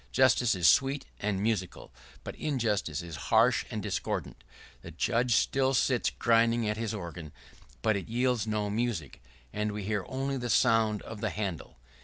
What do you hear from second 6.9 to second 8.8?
organ, but it yields no